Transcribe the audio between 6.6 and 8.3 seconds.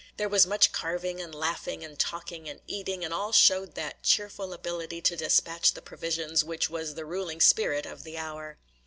was the ruling spirit of the